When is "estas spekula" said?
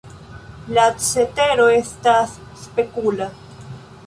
1.75-3.31